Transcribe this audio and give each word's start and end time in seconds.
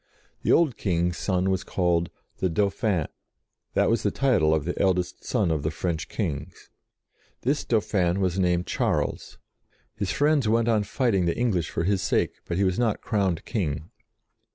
The 0.41 0.51
old 0.51 0.77
King's 0.77 1.17
son 1.19 1.51
was 1.51 1.63
called 1.63 2.09
"the 2.39 2.49
Dauphin"; 2.49 3.05
that 3.75 3.87
was 3.87 4.01
the 4.01 4.09
title 4.09 4.51
of 4.51 4.65
the 4.65 4.81
eldest 4.81 5.23
son 5.23 5.51
of 5.51 5.61
the 5.61 5.69
French 5.69 6.09
kings. 6.09 6.71
This 7.41 7.63
Dauphin 7.63 8.19
was 8.19 8.39
named 8.39 8.65
Charles. 8.65 9.37
His 9.93 10.11
friends 10.11 10.49
went 10.49 10.67
on 10.67 10.85
fighting 10.85 11.25
the 11.27 11.37
English 11.37 11.69
for 11.69 11.83
his 11.83 12.01
sake, 12.01 12.37
but 12.47 12.57
he 12.57 12.63
was 12.63 12.79
not 12.79 13.01
crowned 13.01 13.45
King. 13.45 13.91